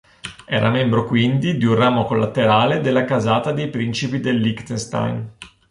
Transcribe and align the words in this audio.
Era 0.47 0.71
membro 0.71 1.05
quindi 1.05 1.57
di 1.57 1.65
un 1.65 1.75
ramo 1.75 2.05
collaterale 2.05 2.79
della 2.81 3.05
casata 3.05 3.51
dei 3.51 3.69
principi 3.69 4.19
del 4.19 4.37
Liechtenstein. 4.37 5.31